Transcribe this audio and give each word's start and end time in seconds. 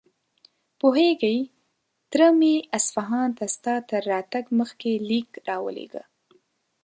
پوهېږې، 0.79 1.35
تره 2.11 2.27
مې 2.39 2.55
اصفهان 2.77 3.29
ته 3.37 3.45
ستا 3.55 3.75
تر 3.89 4.01
راتګ 4.11 4.45
مخکې 4.59 4.91
ليک 5.09 5.29
راولېږه. 5.47 6.03